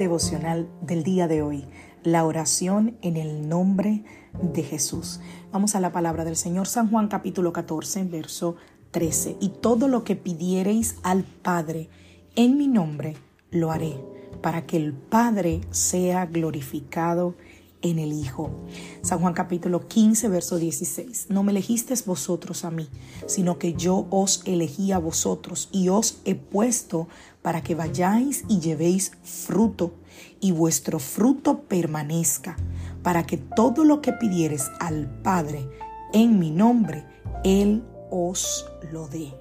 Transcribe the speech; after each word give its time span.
Devocional 0.00 0.66
del 0.80 1.02
día 1.02 1.28
de 1.28 1.42
hoy, 1.42 1.66
la 2.02 2.24
oración 2.24 2.96
en 3.02 3.18
el 3.18 3.50
nombre 3.50 4.02
de 4.42 4.62
Jesús. 4.62 5.20
Vamos 5.52 5.74
a 5.74 5.80
la 5.80 5.92
palabra 5.92 6.24
del 6.24 6.36
Señor, 6.36 6.66
San 6.66 6.90
Juan 6.90 7.08
capítulo 7.08 7.52
14, 7.52 8.04
verso 8.04 8.56
13. 8.92 9.36
Y 9.40 9.50
todo 9.50 9.88
lo 9.88 10.02
que 10.02 10.16
pidiereis 10.16 10.96
al 11.02 11.24
Padre 11.24 11.90
en 12.34 12.56
mi 12.56 12.66
nombre, 12.66 13.14
lo 13.50 13.70
haré, 13.70 13.94
para 14.40 14.64
que 14.64 14.78
el 14.78 14.94
Padre 14.94 15.60
sea 15.70 16.24
glorificado 16.24 17.34
en 17.34 17.49
el 17.82 18.12
Hijo. 18.12 18.50
San 19.02 19.20
Juan 19.20 19.34
capítulo 19.34 19.88
15, 19.88 20.28
verso 20.28 20.56
16. 20.56 21.26
No 21.30 21.42
me 21.42 21.52
elegisteis 21.52 22.04
vosotros 22.04 22.64
a 22.64 22.70
mí, 22.70 22.88
sino 23.26 23.58
que 23.58 23.74
yo 23.74 24.06
os 24.10 24.42
elegí 24.44 24.92
a 24.92 24.98
vosotros 24.98 25.68
y 25.72 25.88
os 25.88 26.20
he 26.24 26.34
puesto 26.34 27.08
para 27.42 27.62
que 27.62 27.74
vayáis 27.74 28.44
y 28.48 28.60
llevéis 28.60 29.12
fruto 29.22 29.92
y 30.40 30.52
vuestro 30.52 30.98
fruto 30.98 31.62
permanezca, 31.62 32.56
para 33.02 33.24
que 33.24 33.36
todo 33.36 33.84
lo 33.84 34.00
que 34.00 34.12
pidieres 34.12 34.70
al 34.80 35.08
Padre 35.22 35.68
en 36.12 36.38
mi 36.38 36.50
nombre, 36.50 37.04
Él 37.44 37.84
os 38.10 38.66
lo 38.92 39.08
dé. 39.08 39.32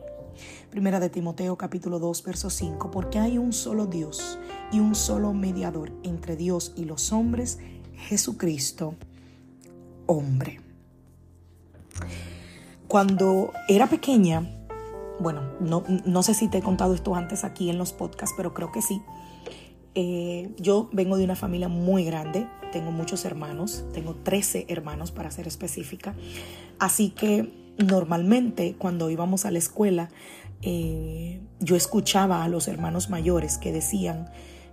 Primera 0.69 0.99
de 0.99 1.09
Timoteo 1.09 1.57
capítulo 1.57 1.97
2 1.99 2.23
verso 2.23 2.49
5, 2.49 2.91
porque 2.91 3.17
hay 3.17 3.37
un 3.37 3.53
solo 3.53 3.87
Dios 3.87 4.37
y 4.71 4.79
un 4.79 4.93
solo 4.93 5.33
mediador 5.33 5.91
entre 6.03 6.35
Dios 6.35 6.73
y 6.75 6.85
los 6.85 7.11
hombres, 7.11 7.57
Jesucristo, 8.07 8.95
hombre. 10.05 10.59
Cuando 12.87 13.51
era 13.67 13.87
pequeña, 13.87 14.49
bueno, 15.19 15.41
no, 15.59 15.83
no, 16.05 16.23
sé 16.23 16.33
si 16.33 16.47
te 16.47 16.59
he 16.59 16.61
contado 16.61 16.93
esto 16.93 17.13
antes 17.13 17.43
aquí 17.43 17.69
en 17.69 17.77
los 17.77 17.93
podcasts, 17.93 18.33
pero 18.35 18.53
creo 18.53 18.71
que 18.71 18.81
sí. 18.81 19.01
Eh, 19.95 20.55
yo 20.57 20.89
vengo 20.91 21.17
de 21.17 21.23
una 21.23 21.35
familia 21.35 21.67
muy 21.67 22.03
grande, 22.03 22.47
tengo 22.71 22.91
muchos 22.91 23.25
hermanos, 23.25 23.85
tengo 23.93 24.15
13 24.15 24.65
hermanos 24.69 25.11
para 25.11 25.29
ser 25.29 25.47
específica, 25.47 26.15
así 26.79 27.09
que 27.09 27.73
normalmente 27.77 28.75
cuando 28.77 29.09
íbamos 29.09 29.45
a 29.45 29.51
la 29.51 29.59
escuela, 29.59 30.09
eh, 30.61 31.41
yo 31.59 31.75
escuchaba 31.75 32.43
a 32.43 32.49
los 32.49 32.67
hermanos 32.67 33.09
mayores 33.09 33.57
que 33.57 33.71
decían, 33.71 34.29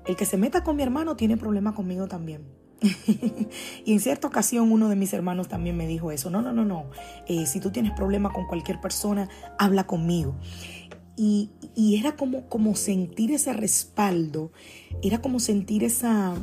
el 0.07 0.17
que 0.17 0.25
se 0.25 0.37
meta 0.37 0.63
con 0.63 0.77
mi 0.77 0.83
hermano 0.83 1.17
tiene 1.17 1.37
problema 1.37 1.75
conmigo 1.75 2.07
también. 2.07 2.43
y 3.85 3.93
en 3.93 4.01
cierta 4.01 4.29
ocasión 4.29 4.71
uno 4.71 4.89
de 4.89 4.97
mis 4.97 5.13
hermanos 5.13 5.49
también 5.49 5.77
me 5.77 5.87
dijo 5.87 6.13
eso, 6.13 6.31
no, 6.31 6.43
no, 6.43 6.53
no, 6.53 6.65
no, 6.65 6.87
eh, 7.27 7.47
si 7.47 7.61
tú 7.61 7.71
tienes 7.71 7.93
problema 7.93 8.33
con 8.33 8.47
cualquier 8.47 8.81
persona, 8.81 9.29
habla 9.59 9.87
conmigo. 9.87 10.37
Y, 11.19 11.51
era 11.99 12.15
como, 12.15 12.47
como 12.49 12.77
sentir 12.77 13.33
ese 13.33 13.55
respaldo, 13.55 14.53
era 15.03 15.23
como 15.23 15.41
sentir 15.41 15.83
esa, 15.83 16.35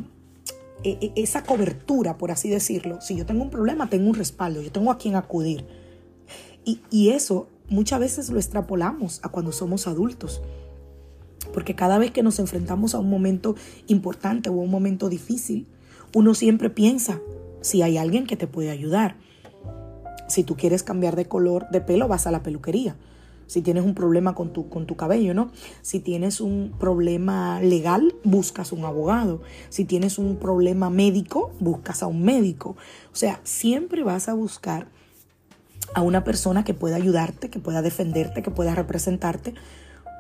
e, 0.83 0.97
e, 0.99 1.21
esa 1.21 1.43
cobertura, 1.43 2.17
por 2.17 2.31
así 2.31 2.49
decirlo. 2.49 2.99
Si 2.99 3.15
yo 3.15 3.25
tengo 3.25 3.43
un 3.43 3.51
problema, 3.51 3.89
tengo 3.89 4.09
un 4.09 4.15
respaldo, 4.15 4.61
yo 4.61 4.71
tengo 4.71 4.91
a 4.91 4.97
quien 4.97 5.15
acudir. 5.15 5.65
Y, 6.65 6.81
y 6.89 7.09
eso 7.09 7.49
muchas 7.69 7.99
veces 7.99 8.29
lo 8.29 8.37
extrapolamos 8.37 9.19
a 9.23 9.29
cuando 9.29 9.51
somos 9.51 9.85
adultos. 9.85 10.41
Porque 11.53 11.75
cada 11.75 11.99
vez 11.99 12.09
que 12.09 12.23
nos 12.23 12.39
enfrentamos 12.39 12.95
a 12.95 12.99
un 12.99 13.09
momento 13.11 13.55
importante 13.87 14.49
o 14.49 14.53
a 14.53 14.63
un 14.63 14.71
momento 14.71 15.07
difícil, 15.07 15.67
uno 16.13 16.33
siempre 16.33 16.69
piensa 16.69 17.19
si 17.61 17.81
hay 17.81 17.97
alguien 17.97 18.25
que 18.25 18.35
te 18.35 18.47
puede 18.47 18.69
ayudar. 18.69 19.15
Si 20.27 20.43
tú 20.43 20.55
quieres 20.55 20.83
cambiar 20.83 21.15
de 21.15 21.25
color 21.25 21.67
de 21.71 21.81
pelo, 21.81 22.07
vas 22.07 22.27
a 22.27 22.31
la 22.31 22.43
peluquería. 22.43 22.95
Si 23.47 23.61
tienes 23.61 23.83
un 23.83 23.93
problema 23.93 24.35
con 24.35 24.53
tu, 24.53 24.69
con 24.69 24.85
tu 24.85 24.95
cabello, 24.95 25.33
¿no? 25.33 25.51
Si 25.81 25.99
tienes 25.99 26.39
un 26.39 26.73
problema 26.79 27.61
legal, 27.61 28.15
buscas 28.23 28.71
un 28.71 28.85
abogado. 28.85 29.41
Si 29.69 29.85
tienes 29.85 30.17
un 30.17 30.37
problema 30.37 30.89
médico, 30.89 31.51
buscas 31.59 32.03
a 32.03 32.07
un 32.07 32.23
médico. 32.23 32.75
O 33.11 33.15
sea, 33.15 33.41
siempre 33.43 34.03
vas 34.03 34.29
a 34.29 34.33
buscar 34.33 34.87
a 35.93 36.01
una 36.01 36.23
persona 36.23 36.63
que 36.63 36.73
pueda 36.73 36.95
ayudarte, 36.95 37.49
que 37.49 37.59
pueda 37.59 37.81
defenderte, 37.81 38.41
que 38.41 38.51
pueda 38.51 38.73
representarte, 38.73 39.53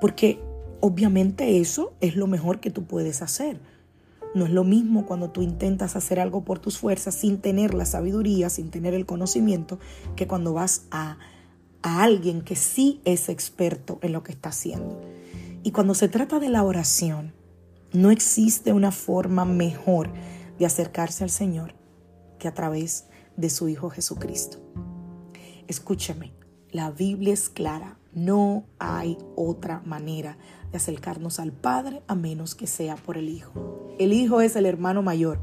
porque 0.01 0.39
obviamente 0.81 1.59
eso 1.59 1.93
es 2.01 2.15
lo 2.15 2.27
mejor 2.27 2.59
que 2.59 2.69
tú 2.69 2.83
puedes 2.83 3.21
hacer. 3.21 3.59
No 4.33 4.45
es 4.45 4.51
lo 4.51 4.63
mismo 4.63 5.05
cuando 5.05 5.29
tú 5.29 5.41
intentas 5.41 5.95
hacer 5.95 6.19
algo 6.19 6.43
por 6.43 6.59
tus 6.59 6.77
fuerzas 6.79 7.13
sin 7.15 7.39
tener 7.39 7.73
la 7.73 7.85
sabiduría, 7.85 8.49
sin 8.49 8.71
tener 8.71 8.93
el 8.93 9.05
conocimiento, 9.05 9.79
que 10.15 10.27
cuando 10.27 10.53
vas 10.53 10.87
a, 10.89 11.17
a 11.83 12.03
alguien 12.03 12.41
que 12.41 12.55
sí 12.55 13.01
es 13.05 13.29
experto 13.29 13.99
en 14.01 14.11
lo 14.11 14.23
que 14.23 14.31
está 14.31 14.49
haciendo. 14.49 15.01
Y 15.63 15.71
cuando 15.71 15.93
se 15.93 16.09
trata 16.09 16.39
de 16.39 16.49
la 16.49 16.63
oración, 16.63 17.33
no 17.93 18.09
existe 18.09 18.73
una 18.73 18.91
forma 18.91 19.45
mejor 19.45 20.11
de 20.57 20.65
acercarse 20.65 21.23
al 21.23 21.29
Señor 21.29 21.75
que 22.39 22.47
a 22.47 22.53
través 22.53 23.05
de 23.37 23.49
su 23.49 23.69
Hijo 23.69 23.89
Jesucristo. 23.89 24.57
Escúchame, 25.67 26.33
la 26.71 26.91
Biblia 26.91 27.33
es 27.33 27.49
clara, 27.49 27.97
no 28.15 28.65
hay 28.79 29.17
otra 29.35 29.81
manera 29.85 30.37
de 30.71 30.77
acercarnos 30.77 31.39
al 31.39 31.51
Padre 31.51 32.01
a 32.07 32.15
menos 32.15 32.55
que 32.55 32.67
sea 32.67 32.95
por 32.95 33.17
el 33.17 33.29
Hijo. 33.29 33.95
El 33.99 34.13
Hijo 34.13 34.41
es 34.41 34.55
el 34.55 34.65
hermano 34.65 35.01
mayor 35.01 35.39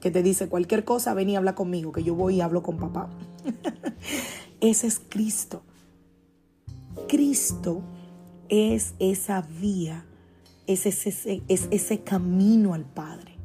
que 0.00 0.10
te 0.10 0.22
dice 0.22 0.48
cualquier 0.48 0.84
cosa, 0.84 1.14
ven 1.14 1.30
y 1.30 1.36
habla 1.36 1.54
conmigo, 1.54 1.92
que 1.92 2.04
yo 2.04 2.14
voy 2.14 2.36
y 2.36 2.40
hablo 2.40 2.62
con 2.62 2.76
papá. 2.76 3.10
ese 4.60 4.86
es 4.86 5.00
Cristo. 5.08 5.62
Cristo 7.08 7.82
es 8.48 8.94
esa 8.98 9.42
vía, 9.42 10.06
es 10.66 10.86
ese, 10.86 11.42
es 11.48 11.68
ese 11.70 12.00
camino 12.02 12.74
al 12.74 12.84
Padre. 12.84 13.36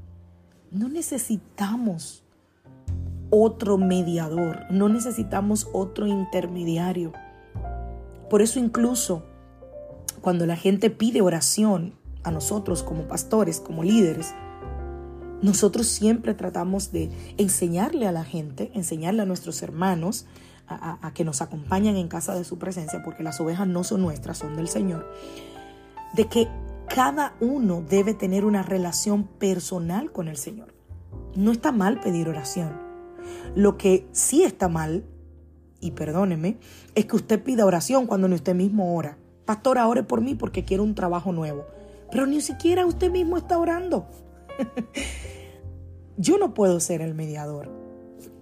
No 0.72 0.88
necesitamos 0.88 2.24
otro 3.30 3.78
mediador, 3.78 4.66
no 4.70 4.90
necesitamos 4.90 5.68
otro 5.74 6.06
intermediario. 6.08 7.14
Por 8.32 8.42
eso 8.42 8.60
incluso 8.60 9.26
cuando 10.22 10.46
la 10.46 10.56
gente 10.56 10.90
pide 10.90 11.22
oración 11.22 11.96
a 12.24 12.32
nosotros 12.32 12.82
como 12.82 13.06
pastores, 13.06 13.60
como 13.60 13.84
líderes, 13.84 14.34
nosotros 15.42 15.88
siempre 15.88 16.34
tratamos 16.34 16.94
de 16.94 17.12
enseñarle 17.38 18.08
a 18.08 18.14
la 18.14 18.24
gente, 18.24 18.72
enseñarle 18.74 19.24
a 19.24 19.26
nuestros 19.26 19.62
hermanos, 19.64 20.28
a, 20.66 21.12
que 21.14 21.26
nos 21.26 21.42
acompañan 21.42 21.98
en 21.98 22.08
casa 22.08 22.34
de 22.34 22.46
su 22.46 22.58
presencia, 22.58 23.04
porque 23.04 23.22
las 23.22 23.42
ovejas 23.42 23.68
no 23.68 23.84
son 23.84 24.02
nuestras, 24.02 24.38
son 24.38 24.56
del 24.56 24.70
Señor, 24.70 25.12
de 26.16 26.30
que 26.30 26.48
cada 26.88 27.36
uno 27.42 27.84
debe 27.90 28.14
tener 28.14 28.46
una 28.46 28.64
relación 28.64 29.26
personal 29.26 30.14
con 30.14 30.30
el 30.30 30.38
Señor. 30.38 30.74
No 31.36 31.52
está 31.52 31.74
mal 31.74 32.00
pedir 32.00 32.30
oración. 32.30 32.80
Lo 33.56 33.76
que 33.76 34.08
sí 34.14 34.44
está 34.44 34.70
mal, 34.70 35.04
y 35.82 35.92
perdóneme, 35.92 36.58
es 36.96 37.06
que 37.06 37.16
usted 37.16 37.44
pida 37.44 37.66
oración 37.66 38.08
cuando 38.08 38.28
ni 38.28 38.36
usted 38.36 38.56
mismo 38.56 38.96
ora. 38.96 39.18
Pastora, 39.46 39.88
ore 39.88 40.04
por 40.04 40.22
mí 40.22 40.36
porque 40.36 40.64
quiero 40.64 40.84
un 40.84 40.96
trabajo 40.96 41.34
nuevo. 41.34 41.66
Pero 42.12 42.26
ni 42.28 42.40
siquiera 42.42 42.86
usted 42.86 43.12
mismo 43.12 43.38
está 43.38 43.58
orando. 43.58 44.08
Yo 46.18 46.38
no 46.38 46.54
puedo 46.54 46.80
ser 46.80 47.02
el 47.02 47.16
mediador. 47.16 47.70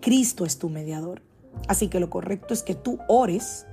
Cristo 0.02 0.46
es 0.46 0.60
tu 0.60 0.70
mediador. 0.70 1.22
Así 1.68 1.88
que 1.88 2.00
lo 2.00 2.10
correcto 2.10 2.54
es 2.54 2.62
que 2.62 2.76
tú 2.76 3.00
ores 3.08 3.66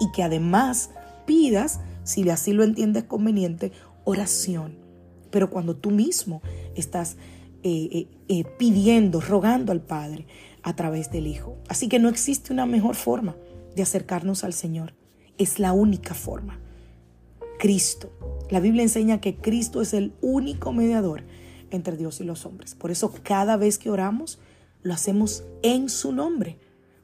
y 0.00 0.10
que 0.12 0.22
además 0.22 0.90
pidas, 1.26 1.80
si 2.02 2.28
así 2.28 2.52
lo 2.52 2.64
entiendes 2.64 3.04
conveniente, 3.04 3.72
oración. 4.04 4.78
Pero 5.30 5.50
cuando 5.50 5.76
tú 5.76 5.90
mismo 5.90 6.42
estás 6.74 7.16
eh, 7.62 7.88
eh, 7.92 8.08
eh, 8.28 8.44
pidiendo, 8.58 9.20
rogando 9.20 9.72
al 9.72 9.80
Padre 9.80 10.26
a 10.62 10.74
través 10.76 11.10
del 11.10 11.26
Hijo. 11.26 11.56
Así 11.68 11.88
que 11.88 11.98
no 11.98 12.08
existe 12.08 12.52
una 12.52 12.66
mejor 12.66 12.94
forma 12.94 13.36
de 13.74 13.82
acercarnos 13.82 14.44
al 14.44 14.52
Señor 14.52 14.94
es 15.40 15.58
la 15.58 15.72
única 15.72 16.14
forma. 16.14 16.60
Cristo. 17.58 18.12
La 18.50 18.60
Biblia 18.60 18.82
enseña 18.82 19.20
que 19.20 19.36
Cristo 19.36 19.80
es 19.80 19.94
el 19.94 20.12
único 20.20 20.72
mediador 20.72 21.24
entre 21.70 21.96
Dios 21.96 22.20
y 22.20 22.24
los 22.24 22.44
hombres. 22.46 22.74
Por 22.74 22.90
eso 22.90 23.12
cada 23.22 23.56
vez 23.56 23.78
que 23.78 23.90
oramos, 23.90 24.38
lo 24.82 24.92
hacemos 24.92 25.44
en 25.62 25.88
su 25.88 26.12
nombre, 26.12 26.58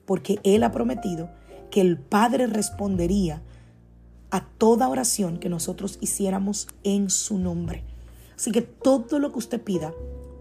porque 0.05 0.39
Él 0.45 0.65
ha 0.65 0.73
prometido 0.73 1.31
que 1.71 1.81
el 1.81 1.99
Padre 1.99 2.47
respondería 2.47 3.43
a 4.31 4.47
toda 4.47 4.89
oración 4.89 5.39
que 5.39 5.49
nosotros 5.49 5.99
hiciéramos 6.01 6.69
en 6.85 7.11
su 7.11 7.39
nombre. 7.39 7.85
Así 8.35 8.51
que 8.51 8.63
todo 8.63 9.19
lo 9.19 9.33
que 9.33 9.39
usted 9.39 9.63
pida, 9.63 9.95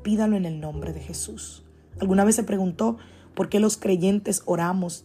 pídalo 0.05 0.37
en 0.37 0.45
el 0.45 0.59
nombre 0.59 0.93
de 0.93 0.99
Jesús. 0.99 1.63
¿Alguna 1.99 2.23
vez 2.23 2.35
se 2.35 2.43
preguntó 2.43 2.97
por 3.33 3.49
qué 3.49 3.59
los 3.59 3.75
creyentes 3.75 4.43
oramos 4.45 5.03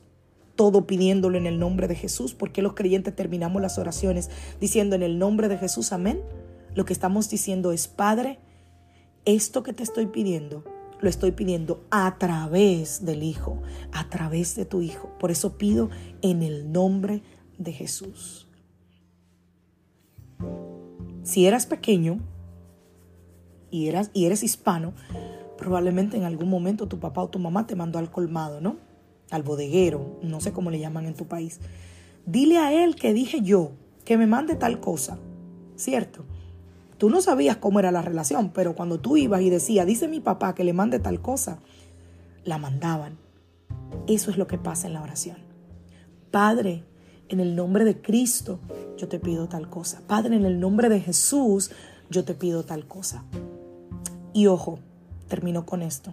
todo 0.56 0.86
pidiéndolo 0.86 1.38
en 1.38 1.46
el 1.46 1.58
nombre 1.58 1.88
de 1.88 1.94
Jesús? 1.94 2.34
¿Por 2.34 2.52
qué 2.52 2.60
los 2.60 2.74
creyentes 2.74 3.16
terminamos 3.16 3.62
las 3.62 3.78
oraciones 3.78 4.28
diciendo 4.60 4.96
en 4.96 5.02
el 5.02 5.18
nombre 5.18 5.48
de 5.48 5.56
Jesús 5.56 5.94
amén? 5.94 6.20
Lo 6.74 6.84
que 6.84 6.92
estamos 6.92 7.30
diciendo 7.30 7.72
es, 7.72 7.88
Padre, 7.88 8.40
esto 9.24 9.62
que 9.62 9.72
te 9.72 9.82
estoy 9.82 10.04
pidiendo, 10.06 10.64
lo 11.00 11.08
estoy 11.08 11.32
pidiendo 11.32 11.82
a 11.90 12.18
través 12.18 13.02
del 13.06 13.22
Hijo, 13.22 13.62
a 13.92 14.10
través 14.10 14.54
de 14.54 14.66
tu 14.66 14.82
Hijo. 14.82 15.10
Por 15.18 15.30
eso 15.30 15.56
pido 15.56 15.88
en 16.20 16.42
el 16.42 16.72
nombre 16.72 17.22
de 17.56 17.72
Jesús. 17.72 18.48
Si 21.22 21.46
eras 21.46 21.64
pequeño 21.64 22.20
y 23.70 23.88
eras, 23.88 24.10
y 24.12 24.26
eres 24.26 24.42
hispano, 24.42 24.92
probablemente 25.56 26.16
en 26.16 26.24
algún 26.24 26.48
momento 26.48 26.88
tu 26.88 26.98
papá 26.98 27.22
o 27.22 27.28
tu 27.28 27.38
mamá 27.38 27.66
te 27.66 27.76
mandó 27.76 27.98
al 27.98 28.10
colmado, 28.10 28.60
¿no? 28.60 28.76
Al 29.30 29.42
bodeguero, 29.42 30.18
no 30.22 30.40
sé 30.40 30.52
cómo 30.52 30.70
le 30.70 30.78
llaman 30.78 31.06
en 31.06 31.14
tu 31.14 31.26
país. 31.26 31.60
Dile 32.26 32.58
a 32.58 32.72
él 32.72 32.96
que 32.96 33.12
dije 33.12 33.40
yo, 33.42 33.72
que 34.04 34.16
me 34.16 34.26
mande 34.26 34.56
tal 34.56 34.80
cosa, 34.80 35.18
¿cierto? 35.76 36.24
Tú 36.98 37.10
no 37.10 37.20
sabías 37.20 37.56
cómo 37.56 37.78
era 37.78 37.92
la 37.92 38.02
relación, 38.02 38.50
pero 38.52 38.74
cuando 38.74 39.00
tú 39.00 39.16
ibas 39.16 39.40
y 39.42 39.50
decías, 39.50 39.86
dice 39.86 40.08
mi 40.08 40.20
papá 40.20 40.54
que 40.54 40.64
le 40.64 40.72
mande 40.72 40.98
tal 40.98 41.20
cosa, 41.20 41.60
la 42.44 42.58
mandaban. 42.58 43.18
Eso 44.06 44.30
es 44.30 44.36
lo 44.36 44.46
que 44.46 44.58
pasa 44.58 44.86
en 44.86 44.94
la 44.94 45.02
oración. 45.02 45.38
Padre, 46.30 46.84
en 47.28 47.40
el 47.40 47.56
nombre 47.56 47.84
de 47.84 48.00
Cristo, 48.00 48.60
yo 48.96 49.08
te 49.08 49.18
pido 49.18 49.48
tal 49.48 49.70
cosa. 49.70 50.02
Padre, 50.06 50.36
en 50.36 50.44
el 50.44 50.60
nombre 50.60 50.88
de 50.88 51.00
Jesús, 51.00 51.70
yo 52.10 52.24
te 52.24 52.34
pido 52.34 52.64
tal 52.64 52.86
cosa. 52.86 53.24
Y 54.32 54.46
ojo, 54.46 54.78
termino 55.28 55.66
con 55.66 55.82
esto. 55.82 56.12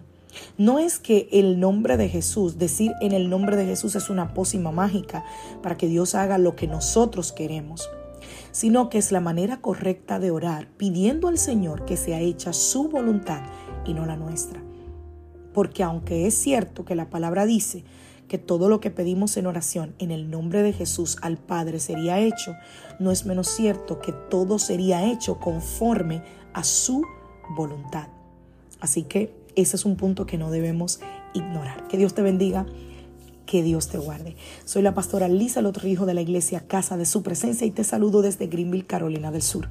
No 0.56 0.78
es 0.78 0.98
que 0.98 1.28
el 1.32 1.58
nombre 1.58 1.96
de 1.96 2.08
Jesús, 2.08 2.58
decir 2.58 2.92
en 3.00 3.12
el 3.12 3.30
nombre 3.30 3.56
de 3.56 3.64
Jesús 3.64 3.96
es 3.96 4.10
una 4.10 4.34
pócima 4.34 4.70
mágica 4.70 5.24
para 5.62 5.76
que 5.76 5.88
Dios 5.88 6.14
haga 6.14 6.38
lo 6.38 6.54
que 6.54 6.68
nosotros 6.68 7.32
queremos 7.32 7.88
sino 8.52 8.88
que 8.88 8.98
es 8.98 9.12
la 9.12 9.20
manera 9.20 9.60
correcta 9.60 10.18
de 10.18 10.30
orar, 10.30 10.68
pidiendo 10.76 11.28
al 11.28 11.38
Señor 11.38 11.84
que 11.84 11.96
sea 11.96 12.20
hecha 12.20 12.52
su 12.52 12.88
voluntad 12.88 13.42
y 13.84 13.94
no 13.94 14.06
la 14.06 14.16
nuestra. 14.16 14.62
Porque 15.52 15.82
aunque 15.82 16.26
es 16.26 16.34
cierto 16.34 16.84
que 16.84 16.94
la 16.94 17.10
palabra 17.10 17.46
dice 17.46 17.84
que 18.28 18.38
todo 18.38 18.68
lo 18.68 18.80
que 18.80 18.90
pedimos 18.90 19.36
en 19.36 19.46
oración 19.46 19.94
en 19.98 20.10
el 20.10 20.30
nombre 20.30 20.62
de 20.62 20.72
Jesús 20.72 21.16
al 21.22 21.38
Padre 21.38 21.80
sería 21.80 22.18
hecho, 22.18 22.54
no 22.98 23.10
es 23.10 23.24
menos 23.24 23.48
cierto 23.48 24.00
que 24.00 24.12
todo 24.12 24.58
sería 24.58 25.10
hecho 25.10 25.38
conforme 25.38 26.22
a 26.52 26.62
su 26.64 26.94
voluntad. 26.94 27.17
Así 28.80 29.02
que 29.02 29.34
ese 29.56 29.76
es 29.76 29.84
un 29.84 29.96
punto 29.96 30.26
que 30.26 30.38
no 30.38 30.50
debemos 30.50 31.00
ignorar. 31.34 31.88
Que 31.88 31.98
Dios 31.98 32.14
te 32.14 32.22
bendiga 32.22 32.66
que 33.48 33.62
Dios 33.62 33.88
te 33.88 33.96
guarde. 33.96 34.36
Soy 34.66 34.82
la 34.82 34.94
pastora 34.94 35.26
Lisa, 35.26 35.62
hijo 35.84 36.04
de 36.04 36.14
la 36.14 36.20
iglesia 36.20 36.66
Casa 36.68 36.98
de 36.98 37.06
Su 37.06 37.22
Presencia 37.22 37.66
y 37.66 37.70
te 37.70 37.82
saludo 37.82 38.20
desde 38.20 38.46
Greenville, 38.46 38.86
Carolina 38.86 39.30
del 39.30 39.42
Sur, 39.42 39.68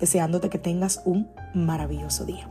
deseándote 0.00 0.50
que 0.50 0.58
tengas 0.58 1.00
un 1.04 1.28
maravilloso 1.54 2.24
día. 2.24 2.50